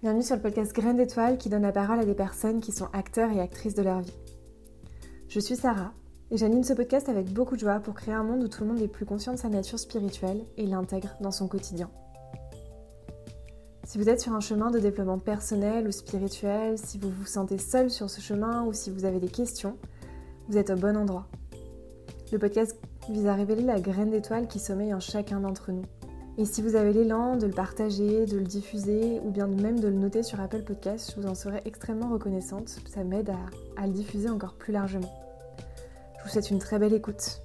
[0.00, 2.86] Bienvenue sur le podcast Graines d'étoiles qui donne la parole à des personnes qui sont
[2.92, 4.14] acteurs et actrices de leur vie.
[5.28, 5.92] Je suis Sarah
[6.30, 8.68] et j'anime ce podcast avec beaucoup de joie pour créer un monde où tout le
[8.68, 11.90] monde est plus conscient de sa nature spirituelle et l'intègre dans son quotidien.
[13.82, 17.58] Si vous êtes sur un chemin de développement personnel ou spirituel, si vous vous sentez
[17.58, 19.76] seul sur ce chemin ou si vous avez des questions,
[20.48, 21.26] vous êtes au bon endroit.
[22.30, 22.78] Le podcast
[23.08, 25.82] vise à révéler la graine d'étoile qui sommeille en chacun d'entre nous
[26.38, 29.88] et si vous avez l'élan de le partager, de le diffuser ou bien même de
[29.88, 32.78] le noter sur Apple Podcast, je vous en serais extrêmement reconnaissante.
[32.88, 33.32] Ça m'aide
[33.76, 35.12] à, le diffuser encore plus largement.
[36.16, 37.40] Je vous souhaite une très belle écoute.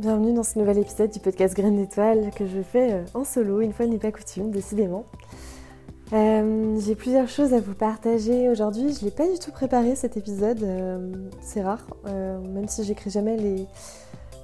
[0.00, 3.60] Bienvenue dans ce nouvel épisode du podcast Graines d'étoiles que je fais euh, en solo,
[3.60, 5.04] une fois n'est pas coutume, décidément.
[6.14, 8.94] Euh, j'ai plusieurs choses à vous partager aujourd'hui.
[8.94, 11.12] Je ne l'ai pas du tout préparé cet épisode, euh,
[11.42, 13.66] c'est rare, même si j'écris jamais les,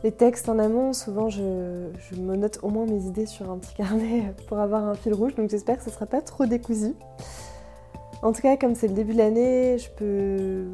[0.05, 3.75] les textes en amont, souvent je, me note au moins mes idées sur un petit
[3.75, 6.95] carnet pour avoir un fil rouge, donc j'espère que ce ne sera pas trop décousu.
[8.23, 10.67] En tout cas, comme c'est le début de l'année, je peux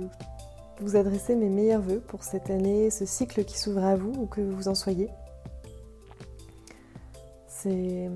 [0.81, 4.27] vous adresser mes meilleurs voeux pour cette année, ce cycle qui s'ouvre à vous, ou
[4.27, 5.09] que vous en soyez.
[7.47, 8.11] C'est...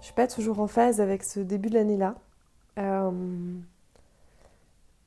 [0.00, 2.14] Je suis pas toujours en phase avec ce début de l'année-là.
[2.78, 3.10] Euh,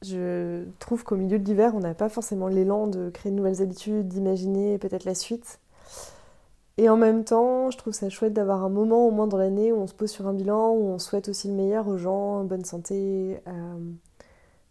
[0.01, 3.61] je trouve qu'au milieu de l'hiver, on n'a pas forcément l'élan de créer de nouvelles
[3.61, 5.59] habitudes, d'imaginer peut-être la suite.
[6.77, 9.73] Et en même temps, je trouve ça chouette d'avoir un moment au moins dans l'année
[9.73, 12.45] où on se pose sur un bilan, où on souhaite aussi le meilleur aux gens,
[12.45, 13.91] bonne santé, euh,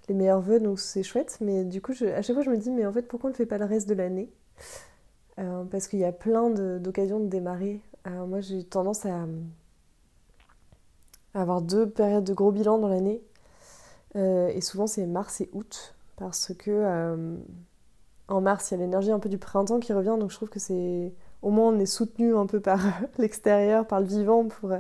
[0.08, 1.36] les meilleurs vœux, donc c'est chouette.
[1.42, 3.36] Mais du coup, à chaque fois, je me dis, mais en fait, pourquoi on ne
[3.36, 4.30] fait pas le reste de l'année?
[5.38, 7.82] Euh, Parce qu'il y a plein d'occasions de, démarrer.
[8.06, 9.26] Euh, moi, j'ai tendance à
[11.34, 13.20] avoir deux périodes de gros bilan dans l'année.
[14.18, 17.36] Euh, et souvent c'est mars et août parce que euh,
[18.26, 20.48] en mars il y a l'énergie un peu du printemps qui revient donc je trouve
[20.48, 22.80] que c'est au moins on est soutenu un peu par
[23.18, 24.72] l'extérieur, par le vivant pour,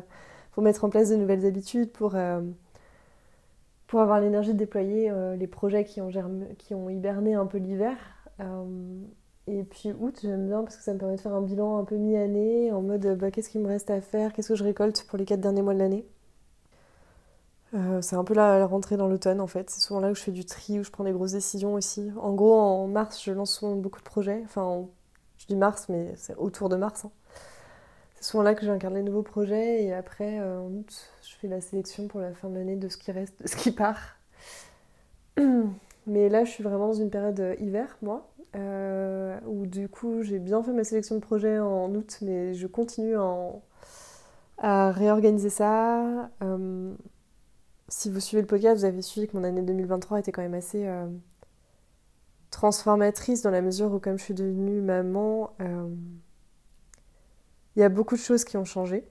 [0.52, 2.40] pour mettre en place de nouvelles habitudes, pour, euh,
[3.86, 6.10] pour avoir l'énergie de déployer les projets qui ont,
[6.58, 7.96] qui ont hiberné un peu l'hiver.
[9.46, 11.84] et puis août, j'aime bien parce que ça me permet de faire un bilan un
[11.84, 15.06] peu mi-année, en mode bah, qu'est-ce qu'il me reste à faire, qu'est-ce que je récolte
[15.08, 16.04] pour les quatre derniers mois de l'année.
[17.74, 19.70] Euh, c'est un peu la, rentrée dans l'automne en fait.
[19.70, 22.10] C'est souvent là où je fais du tri, où je prends des grosses décisions aussi.
[22.18, 24.40] En gros, en mars, je lance souvent beaucoup de projets.
[24.44, 24.86] Enfin,
[25.38, 27.04] je dis mars, mais c'est autour de mars.
[27.04, 27.10] Hein.
[28.14, 29.84] C'est souvent là que j'incarne les nouveaux projets.
[29.84, 32.88] Et après, euh, en août, je fais la sélection pour la fin de l'année de
[32.88, 34.16] ce qui reste, de ce qui part.
[36.06, 38.28] Mais là, je suis vraiment dans une période euh, hiver, moi.
[39.46, 43.14] où du coup, j'ai bien fait ma sélection de projets en août, mais je continue
[44.58, 46.30] à réorganiser ça
[47.88, 50.54] si vous suivez le podcast, vous avez suivi que mon année 2023 était quand même
[50.54, 51.06] assez euh,
[52.50, 55.88] transformatrice dans la mesure où, comme je suis devenue maman, euh,
[57.76, 59.04] il y a beaucoup de choses qui ont changé.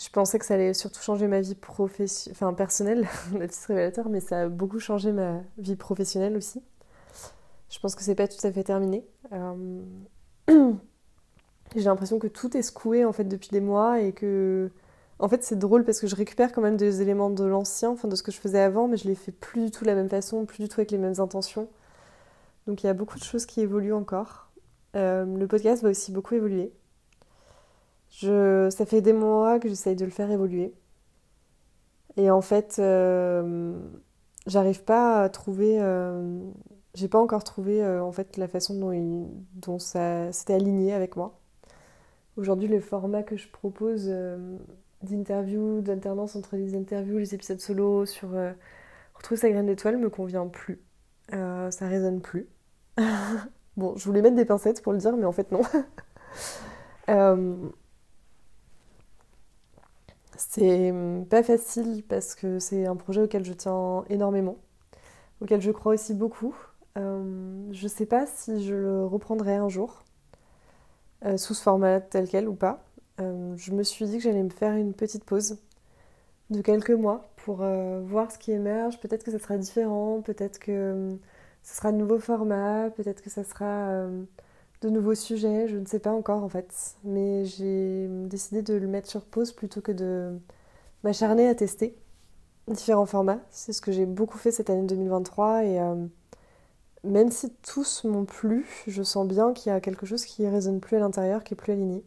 [0.00, 4.08] Je pensais que ça allait surtout changer ma vie professionnelle, enfin personnelle, la petite révélateur,
[4.08, 6.62] mais ça a beaucoup changé ma vie professionnelle aussi.
[7.68, 9.04] Je pense que c'est pas tout à fait terminé.
[9.32, 9.82] Euh,
[11.74, 14.70] j'ai l'impression que tout est secoué en fait depuis des mois et que
[15.18, 18.08] en fait, c'est drôle parce que je récupère quand même des éléments de l'ancien, enfin
[18.08, 19.94] de ce que je faisais avant, mais je les fais plus du tout de la
[19.94, 21.68] même façon, plus du tout avec les mêmes intentions.
[22.66, 24.50] Donc il y a beaucoup de choses qui évoluent encore.
[24.96, 26.72] Euh, le podcast va aussi beaucoup évoluer.
[28.10, 30.72] Ça fait des mois que j'essaye de le faire évoluer.
[32.16, 33.76] Et en fait, euh,
[34.46, 35.80] j'arrive pas à trouver.
[35.80, 36.40] Euh,
[36.94, 38.74] j'ai pas encore trouvé en fait la façon
[39.54, 41.40] dont ça s'était aligné avec moi.
[42.36, 44.08] Aujourd'hui, le format que je propose
[45.04, 48.52] d'interviews, d'alternance entre les interviews, les épisodes solo sur euh,
[49.14, 50.82] Retrouver sa graine d'étoile me convient plus.
[51.32, 52.48] Euh, ça résonne plus.
[53.76, 55.62] bon, je voulais mettre des pincettes pour le dire, mais en fait non.
[57.08, 57.56] euh,
[60.36, 60.92] c'est
[61.30, 64.58] pas facile parce que c'est un projet auquel je tiens énormément,
[65.40, 66.54] auquel je crois aussi beaucoup.
[66.98, 70.04] Euh, je sais pas si je le reprendrai un jour,
[71.36, 72.84] sous ce format tel quel ou pas.
[73.20, 75.58] Euh, je me suis dit que j'allais me faire une petite pause
[76.50, 79.00] de quelques mois pour euh, voir ce qui émerge.
[79.00, 81.16] Peut-être que ça sera différent, peut-être que euh,
[81.62, 84.06] ce sera de nouveaux formats, peut-être que ça sera
[84.82, 86.96] de nouveaux sujets, je ne sais pas encore en fait.
[87.04, 90.38] Mais j'ai décidé de le mettre sur pause plutôt que de
[91.04, 91.96] m'acharner à tester
[92.68, 93.40] différents formats.
[93.50, 95.80] C'est ce que j'ai beaucoup fait cette année 2023 et
[97.04, 100.80] même si tous m'ont plu, je sens bien qu'il y a quelque chose qui résonne
[100.80, 102.04] plus à l'intérieur, qui est plus aligné.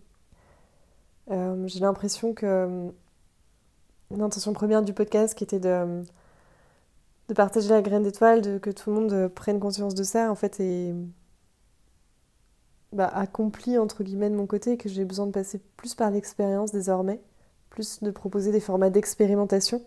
[1.32, 2.90] Euh, j'ai l'impression que euh,
[4.12, 6.04] l'intention première du podcast, qui était de,
[7.28, 10.36] de partager la graine d'étoile, de que tout le monde prenne conscience de ça, en
[10.36, 10.94] fait, est
[12.94, 16.72] bah, accompli entre guillemets de mon côté, que j'ai besoin de passer plus par l'expérience
[16.72, 17.22] désormais,
[17.70, 19.84] plus de proposer des formats d'expérimentation.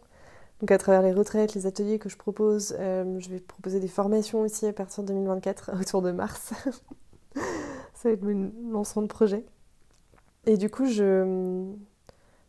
[0.60, 4.42] Donc à travers les retraites, les ateliers que je propose, je vais proposer des formations
[4.42, 6.52] aussi à partir de 2024, autour de mars.
[7.94, 9.46] Ça va être mon lancement de projet.
[10.46, 11.66] Et du coup, je,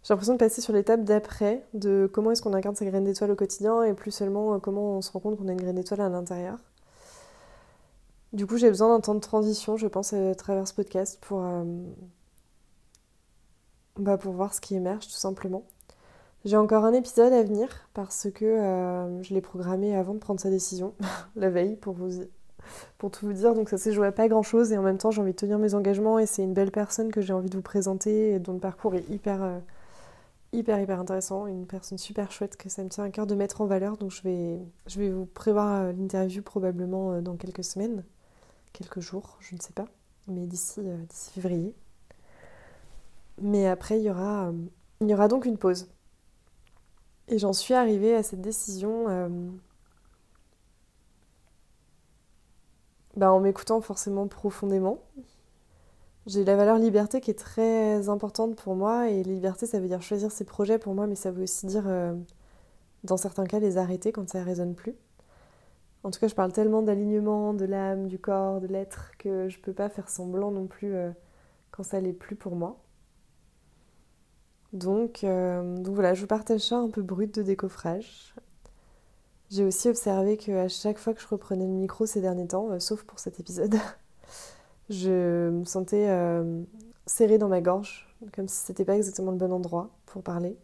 [0.03, 3.31] j'ai l'impression de passer sur l'étape d'après, de comment est-ce qu'on incarne sa graine d'étoile
[3.31, 6.01] au quotidien et plus seulement comment on se rend compte qu'on a une graine d'étoile
[6.01, 6.57] à l'intérieur.
[8.33, 11.43] Du coup, j'ai besoin d'un temps de transition, je pense, à travers ce podcast pour,
[11.43, 11.63] euh,
[13.97, 15.63] bah, pour voir ce qui émerge tout simplement.
[16.45, 20.39] J'ai encore un épisode à venir parce que euh, je l'ai programmé avant de prendre
[20.39, 20.93] sa décision,
[21.35, 22.21] la veille, pour, vous,
[22.97, 23.53] pour tout vous dire.
[23.53, 25.37] Donc ça s'est joué à pas grand chose et en même temps j'ai envie de
[25.37, 28.39] tenir mes engagements et c'est une belle personne que j'ai envie de vous présenter et
[28.39, 29.59] dont le parcours est hyper, euh,
[30.53, 31.47] hyper, hyper intéressant.
[31.47, 33.97] Une personne super chouette que ça me tient à cœur de mettre en valeur.
[33.97, 38.03] Donc je vais, je vais vous prévoir l'interview probablement dans quelques semaines
[38.73, 39.85] quelques jours, je ne sais pas,
[40.27, 41.75] mais d'ici euh, février.
[43.41, 44.53] Mais après, y, aura, euh,
[45.01, 45.89] il y aura donc une pause.
[47.27, 49.29] Et j'en suis arrivée à cette décision euh,
[53.17, 54.99] bah, en m'écoutant forcément profondément.
[56.27, 60.01] J'ai la valeur liberté qui est très importante pour moi et liberté ça veut dire
[60.01, 61.83] choisir ses projets pour moi mais ça veut aussi dire
[63.03, 64.95] dans certains cas les arrêter quand ça ne résonne plus.
[66.03, 69.59] En tout cas, je parle tellement d'alignement, de l'âme, du corps, de l'être, que je
[69.59, 71.11] peux pas faire semblant non plus euh,
[71.71, 72.81] quand ça l'est plus pour moi.
[74.73, 78.33] Donc, euh, donc voilà, je vous partage ça un peu brut de décoffrage.
[79.51, 82.79] J'ai aussi observé qu'à chaque fois que je reprenais le micro ces derniers temps, euh,
[82.79, 83.75] sauf pour cet épisode,
[84.89, 86.07] je me sentais
[87.05, 90.57] serrée dans ma gorge, comme si c'était pas exactement le bon endroit pour parler.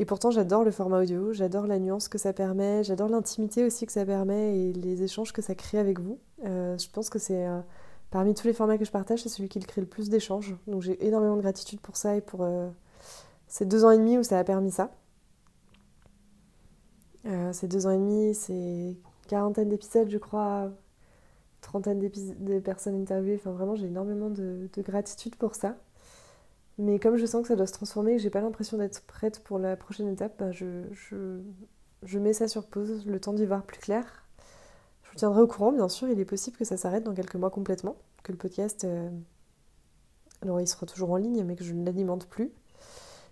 [0.00, 3.86] Et pourtant, j'adore le format audio, j'adore la nuance que ça permet, j'adore l'intimité aussi
[3.86, 6.18] que ça permet et les échanges que ça crée avec vous.
[6.44, 7.60] Euh, je pense que c'est euh,
[8.10, 10.56] parmi tous les formats que je partage, c'est celui qui crée le plus d'échanges.
[10.66, 12.68] Donc j'ai énormément de gratitude pour ça et pour euh,
[13.46, 14.90] ces deux ans et demi où ça a permis ça.
[17.52, 18.96] Ces deux ans et demi, c'est
[19.28, 20.70] quarantaine d'épisodes, je crois,
[21.60, 23.36] trentaine de personnes interviewées.
[23.36, 25.76] Enfin, vraiment, j'ai énormément de gratitude pour ça.
[26.78, 29.02] Mais comme je sens que ça doit se transformer et que j'ai pas l'impression d'être
[29.02, 33.62] prête pour la prochaine étape, bah, je, mets ça sur pause, le temps d'y voir
[33.62, 34.24] plus clair.
[35.04, 37.36] Je vous tiendrai au courant, bien sûr, il est possible que ça s'arrête dans quelques
[37.36, 39.08] mois complètement, que le podcast, euh,
[40.42, 42.50] alors il sera toujours en ligne, mais que je ne l'alimente plus.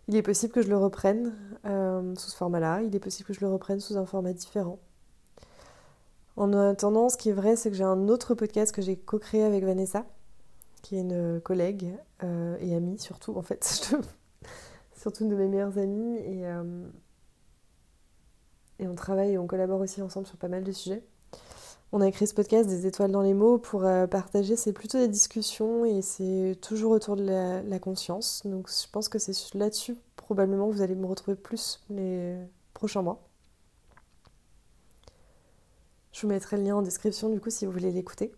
[0.09, 1.35] Il est possible que je le reprenne
[1.65, 4.79] euh, sous ce format-là, il est possible que je le reprenne sous un format différent.
[6.37, 9.45] En attendant, ce qui est vrai, c'est que j'ai un autre podcast que j'ai co-créé
[9.45, 10.07] avec Vanessa,
[10.83, 11.95] qui est une collègue
[12.25, 13.65] euh, et amie surtout, en fait,
[14.97, 16.19] surtout une de mes meilleures amies.
[16.27, 16.89] Euh,
[18.79, 21.05] et on travaille et on collabore aussi ensemble sur pas mal de sujets.
[21.95, 24.97] On a créé ce podcast des étoiles dans les mots pour euh, partager, c'est plutôt
[24.97, 28.47] des discussions et c'est toujours autour de la, conscience.
[28.47, 32.39] Donc je pense que c'est là-dessus probablement que vous allez me retrouver plus les
[32.73, 33.21] prochains mois.
[36.13, 38.33] Je vous mettrai le lien en description du coup si vous voulez l'écouter.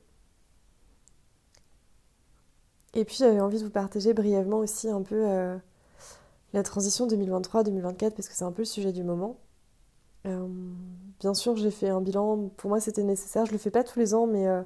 [2.95, 5.57] Et puis j'avais envie de vous partager brièvement aussi un peu euh,
[6.55, 9.37] la transition 2023-2024 parce que c'est un peu le sujet du moment.
[10.27, 10.49] Euh,
[11.21, 13.99] bien sûr, j'ai fait un bilan, pour moi c'était nécessaire, je le fais pas tous
[13.99, 14.63] les ans, mais euh,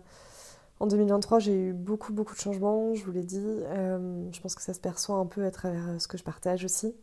[0.80, 3.40] en 2023 j'ai eu beaucoup beaucoup de changements, je vous l'ai dit.
[3.40, 6.94] je pense que ça se perçoit un peu à travers ce que je partage aussi.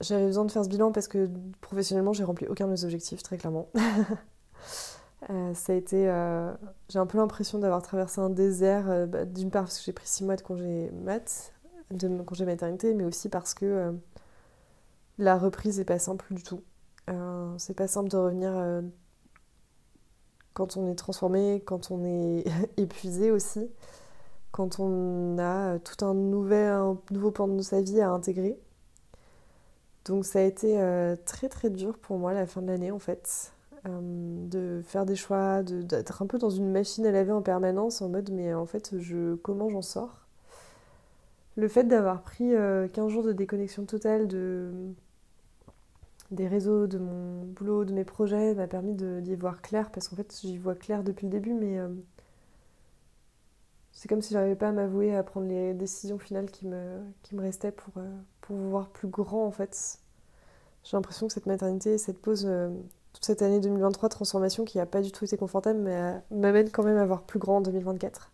[0.00, 3.22] J'avais besoin de faire ce bilan parce que professionnellement j'ai rempli aucun de mes objectifs,
[3.22, 3.68] très clairement.
[5.30, 6.08] Euh, ça a été.
[6.08, 6.52] Euh,
[6.88, 9.92] j'ai un peu l'impression d'avoir traversé un désert, euh, bah, d'une part parce que j'ai
[9.92, 11.52] pris six mois de congé mat,
[11.92, 13.94] de congé maternité, mais aussi parce que
[15.18, 16.62] la reprise n'est pas simple du tout.
[17.58, 18.82] c'est pas simple de revenir
[20.54, 22.44] quand on est transformé, quand on est
[22.76, 23.70] épuisé aussi,
[24.50, 28.58] quand on a tout un, nouvel, nouveau pan de sa vie à intégrer.
[30.04, 30.78] Donc ça a été
[31.24, 33.52] très très dur pour moi la fin de l'année en fait.
[33.88, 38.00] Euh, de faire des choix, d'être un peu dans une machine à laver en permanence
[38.00, 40.28] en mode mais en fait je, comment j'en sors?
[41.56, 44.70] Le fait d'avoir pris 15 euh, jours de déconnexion totale de,
[46.30, 50.16] des réseaux, de mon boulot, de mes projets m'a permis d'y voir clair parce qu'en
[50.16, 51.88] fait j'y vois clair depuis le début mais euh,
[53.92, 57.02] c'est comme si j'arrivais pas à m'avouer à prendre les décisions finales qui me,
[57.36, 57.94] restaient pour,
[58.40, 59.98] pour voir plus grand en fait.
[60.84, 62.48] J'ai l'impression que cette maternité, cette pause
[63.12, 66.82] toute cette année 2023 transformation qui n'a pas du tout été confortable, euh, m'amène quand
[66.82, 68.30] même à voir plus grand en 2024.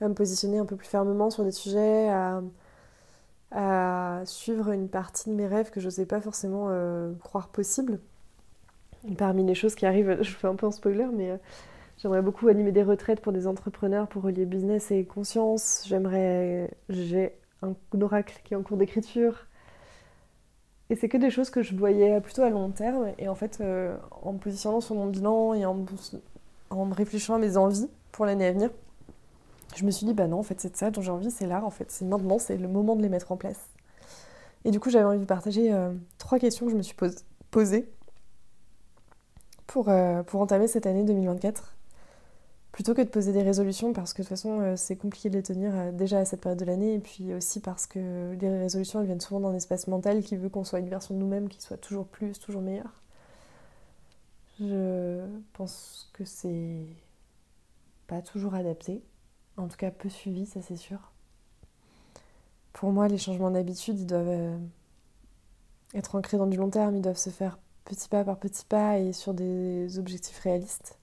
[0.00, 2.10] À me positionner un peu plus fermement sur des sujets,
[3.52, 8.00] à, suivre une partie de mes rêves que je n'osais pas forcément euh, croire possible.
[9.16, 11.36] Parmi les choses qui arrivent, je fais un peu en spoiler, mais euh,
[11.98, 15.84] j'aimerais beaucoup animer des retraites pour des entrepreneurs pour relier business et conscience.
[15.86, 19.46] J'aimerais, j'ai un oracle qui est en cours d'écriture.
[20.88, 23.12] Et c'est que des choses que je voyais plutôt à long terme.
[23.18, 25.84] Et en fait, euh, en me positionnant sur mon bilan et en,
[26.70, 28.70] en réfléchissant à mes envies pour l'année à venir,
[29.76, 31.46] je me suis dit, bah non, en fait, c'est de ça dont j'ai envie, c'est
[31.46, 33.60] là, en fait, c'est maintenant, c'est le moment de les mettre en place.
[34.64, 36.96] Et du coup, j'avais envie de partager euh, trois questions que je me suis
[37.50, 37.88] posées
[39.66, 41.74] pour, euh, pour entamer cette année 2024
[42.72, 45.36] plutôt que de poser des résolutions parce que de toute façon euh, c'est compliqué de
[45.36, 49.00] les tenir déjà à cette période de l'année et puis aussi parce que les résolutions
[49.00, 51.62] elles viennent souvent d'un espace mental qui veut qu'on soit une version de nous-mêmes qui
[51.62, 52.92] soit toujours plus, toujours meilleure.
[54.60, 56.86] Je pense que c'est
[58.06, 59.02] pas toujours adapté,
[59.56, 60.98] en tout cas peu suivi, ça c'est sûr.
[62.72, 64.58] Pour moi, les changements d'habitude, ils doivent euh,
[65.94, 68.98] être ancrés dans du long terme, ils doivent se faire petit pas par petit pas
[68.98, 70.98] et sur des objectifs réalistes.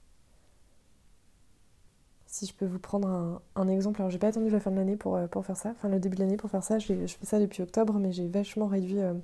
[2.26, 4.96] Si je peux vous prendre un, exemple, alors j'ai pas attendu la fin de l'année
[4.96, 7.26] pour, euh, pour faire ça, enfin le début de l'année pour faire ça, je fais
[7.26, 9.14] ça depuis octobre, mais j'ai vachement réduit euh,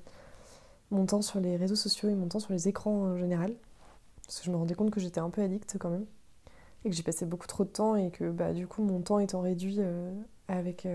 [0.90, 3.54] mon temps sur les réseaux sociaux et mon temps sur les écrans en général.
[4.26, 6.06] Parce que je me rendais compte que j'étais un peu addict quand même.
[6.84, 9.18] Et que j'y passais beaucoup trop de temps et que bah, du coup mon temps
[9.18, 10.12] étant réduit euh,
[10.48, 10.88] avec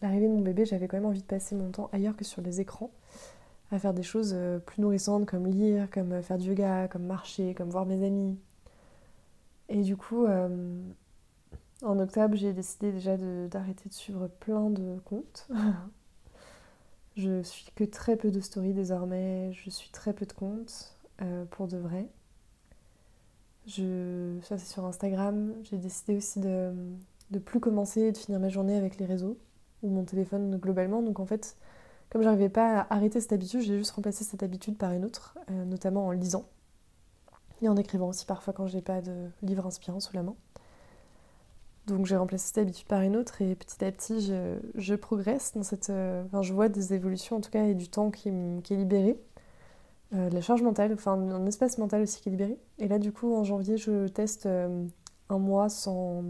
[0.00, 2.42] l'arrivée de mon bébé, j'avais quand même envie de passer mon temps ailleurs que sur
[2.42, 2.90] les écrans,
[3.70, 7.70] à faire des choses plus nourrissantes comme lire, comme faire du yoga, comme marcher, comme
[7.70, 8.38] voir mes amis.
[9.68, 10.26] Et du coup,
[11.82, 15.48] en octobre, j'ai décidé déjà d'arrêter de, suivre plein de comptes.
[17.16, 21.44] je suis que très peu de stories désormais, je suis très peu de comptes euh,
[21.46, 22.06] pour de vrai.
[23.66, 25.54] Ça c'est sur Instagram.
[25.62, 26.72] J'ai décidé aussi de
[27.30, 29.38] ne plus commencer et de finir ma journée avec les réseaux
[29.82, 31.02] ou mon téléphone globalement.
[31.02, 31.56] Donc en fait,
[32.10, 35.38] comme j'arrivais pas à arrêter cette habitude, j'ai juste remplacé cette habitude par une autre,
[35.50, 36.44] euh, notamment en lisant
[37.62, 40.34] et en écrivant aussi parfois quand j'ai pas de livre inspirant sous la main.
[41.86, 44.32] Donc j'ai remplacé cette habitude par une autre et petit à petit
[44.74, 45.90] je, progresse dans cette...
[45.90, 49.18] Euh, enfin je vois des évolutions en tout cas et du temps qui, est libéré.
[50.14, 52.58] Euh, la charge mentale, enfin un espace mental aussi qui est libéré.
[52.78, 54.86] Et là du coup en janvier je teste euh,
[55.30, 56.22] un mois sans,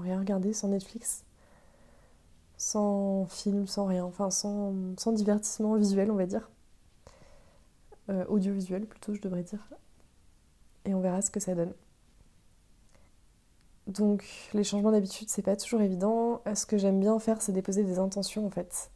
[0.00, 1.24] rien regarder, sans Netflix,
[2.56, 6.50] sans film, sans rien, enfin sans, sans divertissement visuel on va dire.
[8.28, 9.68] audiovisuel plutôt je devrais dire.
[10.84, 11.72] Et on verra ce que ça donne.
[13.86, 16.42] Donc les changements d'habitude, c'est pas toujours évident.
[16.54, 18.90] Ce que j'aime bien faire, c'est déposer des intentions en fait.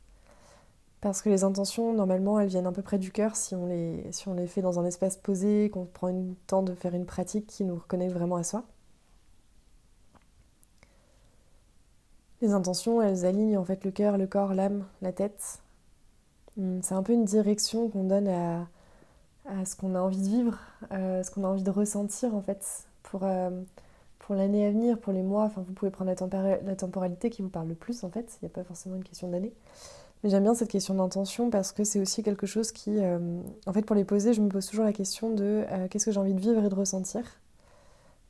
[1.00, 4.06] Parce que les intentions, normalement, elles viennent à peu près du cœur si on les,
[4.12, 7.06] si on les fait dans un espace posé, qu'on prend le temps de faire une
[7.06, 8.64] pratique qui nous reconnaît vraiment à soi.
[12.40, 15.60] Les intentions, elles alignent en fait le cœur, le corps, l'âme, la tête.
[16.56, 18.68] Hmm, c'est un peu une direction qu'on donne à,
[19.46, 20.58] à ce qu'on a envie de vivre,
[20.90, 23.50] à ce qu'on a envie de ressentir en fait, pour, euh,
[24.20, 27.42] pour l'année à venir, pour les mois, enfin vous pouvez prendre la, la temporalité qui
[27.42, 29.52] vous parle le plus en fait, il n'y a pas forcément une question d'année.
[30.22, 33.72] Mais j'aime bien cette question d'intention parce que c'est aussi quelque chose qui, euh, en
[33.72, 36.18] fait pour les poser, je me pose toujours la question de euh, qu'est-ce que j'ai
[36.18, 37.22] envie de vivre et de ressentir?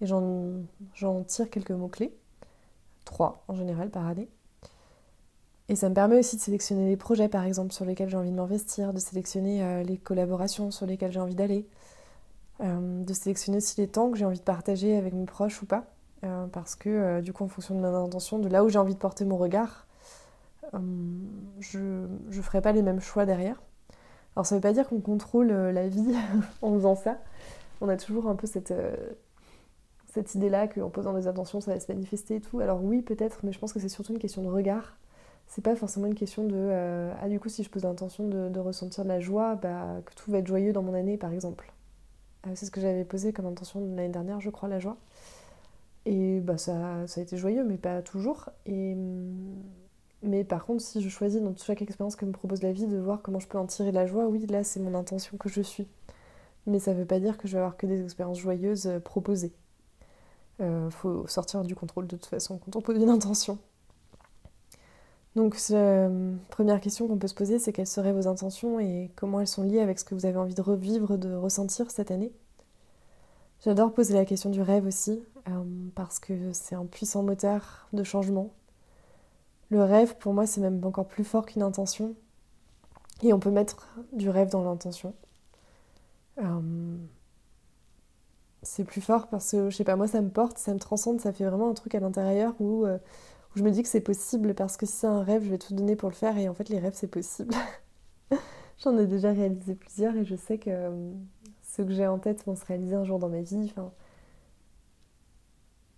[0.00, 2.14] Et j'en tire quelques mots-clés,
[3.04, 4.28] trois en général par année.
[5.70, 8.30] Et ça me permet aussi de sélectionner les projets par exemple sur lesquels j'ai envie
[8.30, 11.66] de m'investir, de sélectionner euh, les collaborations sur lesquelles j'ai envie d'aller,
[12.60, 15.84] de sélectionner aussi les temps que j'ai envie de partager avec mes proches ou pas.
[16.50, 18.98] Parce que du coup, en fonction de mes intentions, de là où j'ai envie de
[18.98, 19.86] porter mon regard,
[20.72, 23.62] je ne ferai pas les mêmes choix derrière.
[24.36, 26.14] Alors ça ne veut pas dire qu'on contrôle la vie
[26.62, 27.18] en faisant ça.
[27.80, 28.74] On a toujours un peu cette,
[30.06, 32.60] cette idée-là qu'en posant des intentions, ça va se manifester et tout.
[32.60, 34.96] Alors oui, peut-être, mais je pense que c'est surtout une question de regard.
[35.46, 38.60] C'est pas forcément une question de ah du coup si je pose l'intention de, de,
[38.60, 41.72] ressentir de la joie, bah, que tout va être joyeux dans mon année par exemple.
[42.46, 44.96] Euh, c'est ce que j'avais posé comme intention l'année dernière, je crois, la joie.
[46.06, 48.50] Et bah, ça, ça a été joyeux, mais pas toujours.
[48.66, 49.62] Et, mm,
[50.22, 52.98] mais par contre, si je choisis dans chaque expérience que me propose la vie de
[52.98, 55.62] voir comment je peux en tirer la joie, oui, là, c'est mon intention que je
[55.62, 55.86] suis.
[56.66, 59.00] Mais ça ne veut pas dire que je vais avoir que des expériences joyeuses euh,
[59.00, 59.52] proposées.
[60.58, 63.58] Il euh, faut sortir du contrôle de toute façon quand on pose une intention.
[65.36, 66.10] Donc, la
[66.50, 69.62] première question qu'on peut se poser, c'est quelles seraient vos intentions et comment elles sont
[69.62, 72.32] liées avec ce que vous avez envie de revivre, de ressentir cette année?
[73.64, 75.62] J'adore poser la question du rêve aussi, euh,
[75.94, 78.50] parce que c'est un puissant moteur de changement.
[79.70, 82.14] Le rêve, pour moi, c'est même encore plus fort qu'une intention.
[83.22, 85.14] Et on peut mettre du rêve dans l'intention.
[86.38, 86.96] Euh,
[88.62, 91.20] c'est plus fort parce que, je sais pas, moi, ça me porte, ça me transcende,
[91.20, 92.98] ça fait vraiment un truc à l'intérieur où euh,
[93.54, 95.74] je me dis que c'est possible parce que si c'est un rêve, je vais tout
[95.74, 97.54] donner pour le faire et en fait les rêves c'est possible.
[98.78, 101.12] J'en ai déjà réalisé plusieurs et je sais que euh,
[101.62, 103.72] ceux que j'ai en tête vont se réaliser un jour dans ma vie.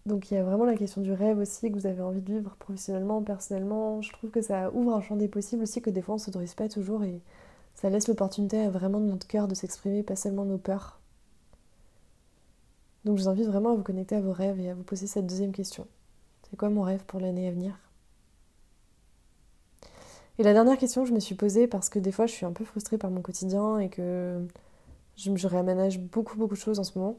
[0.06, 2.32] Donc il y a vraiment la question du rêve aussi que vous avez envie de
[2.32, 4.00] vivre professionnellement, personnellement.
[4.02, 6.22] Je trouve que ça ouvre un champ des possibles aussi que des fois on ne
[6.22, 7.20] s'autorise pas toujours et
[7.74, 11.00] ça laisse l'opportunité à vraiment de notre cœur de s'exprimer, pas seulement nos peurs.
[13.04, 15.06] Donc je vous invite vraiment à vous connecter à vos rêves et à vous poser
[15.06, 15.86] cette deuxième question.
[16.50, 17.78] C'est quoi mon rêve pour l'année à venir?
[20.38, 22.46] Et la dernière question que je me suis posée, parce que des fois je suis
[22.46, 24.46] un peu frustrée par mon quotidien et que
[25.16, 27.18] je, je réaménage beaucoup beaucoup de choses en ce moment,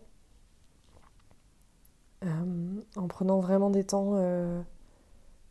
[2.23, 4.61] en prenant vraiment des temps euh,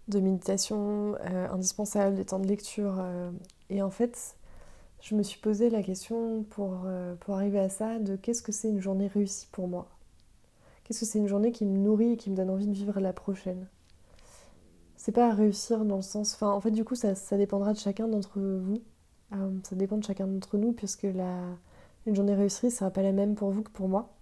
[0.08, 3.02] de méditation euh, indispensables, des temps de lecture.
[3.68, 4.36] et en fait,
[5.00, 6.86] je me suis posé la question pour,
[7.20, 9.88] pour arriver à ça de qu'est-ce que c'est une journée réussie pour moi?
[10.84, 13.00] Qu'est-ce que c'est une journée qui me nourrit et qui me donne envie de vivre
[13.00, 13.66] la prochaine?
[14.96, 16.34] C'est pas à réussir dans le sens.
[16.34, 18.82] Enfin, en fait, du coup, ça, ça dépendra de chacun d'entre vous.
[19.62, 21.38] ça dépend de chacun d'entre nous, puisque la,
[22.06, 24.12] une journée réussie sera pas la même pour vous que pour moi.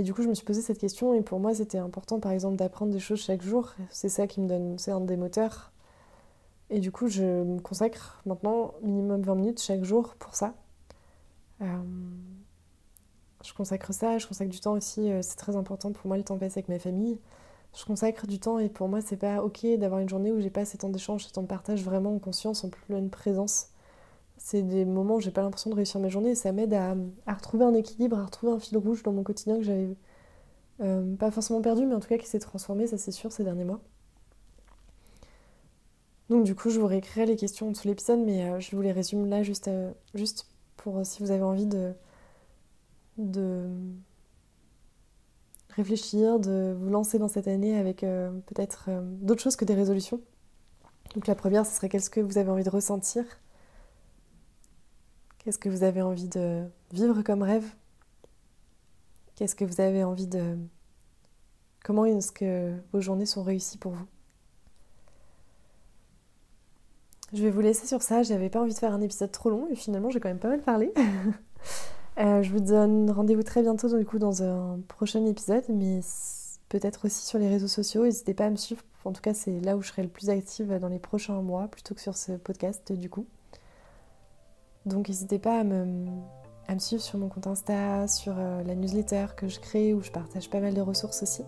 [0.00, 2.32] Mais du coup, je me suis posé cette question et pour moi, c'était important, par
[2.32, 3.74] exemple, d'apprendre des choses chaque jour.
[3.90, 5.72] C'est ça qui me donne, c'est un des moteurs.
[6.70, 10.54] Et du coup, je me consacre maintenant minimum 20 minutes chaque jour pour ça.
[11.60, 11.66] Euh,
[13.44, 16.24] je consacre ça, je consacre du temps aussi, euh, c'est très important pour moi le
[16.24, 17.18] temps passé avec ma famille.
[17.76, 20.48] Je consacre du temps et pour moi, c'est pas ok d'avoir une journée où j'ai
[20.48, 23.66] pas ces temps d'échange, ces temps de partage vraiment en conscience, en pleine présence
[24.42, 26.96] c'est des moments où j'ai pas l'impression de réussir ma journée et ça m'aide à,
[27.34, 29.94] retrouver un équilibre, à retrouver un fil rouge dans mon quotidien que j'avais
[30.80, 33.44] euh, pas forcément perdu, mais en tout cas qui s'est transformé, ça c'est sûr, ces
[33.44, 33.80] derniers mois.
[36.30, 38.80] Donc du coup, je vous réécrirai les questions en dessous l'épisode, mais euh, je vous
[38.80, 40.46] les résume là juste, euh, juste
[40.78, 41.92] pour si vous avez envie de,
[43.18, 43.68] de
[45.68, 48.88] réfléchir, de vous lancer dans cette année avec peut-être
[49.20, 50.20] d'autres choses que des résolutions.
[51.14, 53.24] Donc la première, ce serait qu'est-ce que vous avez envie de ressentir
[55.40, 57.64] Qu'est-ce que vous avez envie de vivre comme rêve?
[59.36, 60.58] Qu'est-ce que vous avez envie de...
[61.82, 64.06] Comment est-ce que vos journées sont réussies pour vous?
[67.32, 68.22] Je vais vous laisser sur ça.
[68.22, 70.48] J'avais pas envie de faire un épisode trop long et finalement j'ai quand même pas
[70.48, 70.92] mal parlé.
[72.18, 76.00] Euh, je vous donne rendez-vous très bientôt du coup dans un prochain épisode, mais
[76.68, 78.04] peut-être aussi sur les réseaux sociaux.
[78.04, 78.82] N'hésitez pas à me suivre.
[79.06, 81.68] En tout cas, c'est là où je serai le plus active dans les prochains mois
[81.68, 83.26] plutôt que sur ce podcast du coup.
[84.86, 86.06] Donc n'hésitez pas à me,
[86.78, 90.48] suivre sur mon compte Insta, sur euh, la newsletter que je crée où je partage
[90.48, 91.42] pas mal de ressources aussi.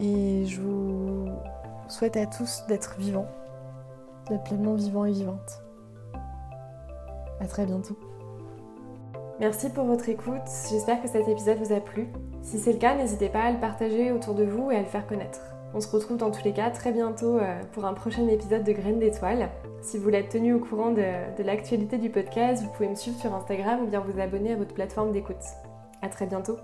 [0.00, 1.28] Et je vous
[1.88, 3.28] souhaite à tous d'être vivants,
[4.28, 5.62] d'être pleinement vivants et vivantes.
[7.40, 7.96] À très bientôt.
[9.40, 12.08] Merci pour votre écoute, j'espère que cet épisode vous a plu.
[12.42, 14.86] Si c'est le cas, n'hésitez pas à le partager autour de vous et à le
[14.86, 15.49] faire connaître.
[15.72, 18.72] On se retrouve dans tous les cas très bientôt euh, pour un prochain épisode de
[18.72, 19.50] Graines d'étoiles.
[19.82, 23.18] Si vous être tenu au courant de, de l'actualité du podcast, vous pouvez me suivre
[23.18, 25.36] sur Instagram ou bien vous abonner à votre plateforme d'écoute.
[26.02, 26.56] À très bientôt